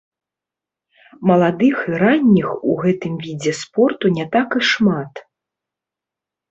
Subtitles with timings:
[1.31, 5.13] Маладых і ранніх у гэтым відзе спорту не так і шмат.